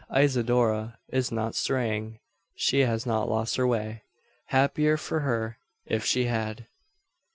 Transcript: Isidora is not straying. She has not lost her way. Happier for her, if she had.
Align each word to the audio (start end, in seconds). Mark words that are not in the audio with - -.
Isidora 0.11 0.97
is 1.11 1.31
not 1.31 1.53
straying. 1.53 2.17
She 2.55 2.79
has 2.79 3.05
not 3.05 3.29
lost 3.29 3.57
her 3.57 3.67
way. 3.67 4.01
Happier 4.47 4.97
for 4.97 5.19
her, 5.19 5.59
if 5.85 6.03
she 6.05 6.25
had. 6.25 6.65